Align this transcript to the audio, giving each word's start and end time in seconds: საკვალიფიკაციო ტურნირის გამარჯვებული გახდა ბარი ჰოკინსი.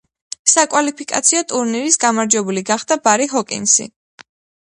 საკვალიფიკაციო 0.51 1.41
ტურნირის 1.51 1.99
გამარჯვებული 2.05 2.63
გახდა 2.71 2.97
ბარი 3.09 3.27
ჰოკინსი. 3.35 3.87